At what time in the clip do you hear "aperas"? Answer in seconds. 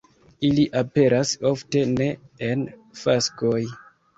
0.79-1.35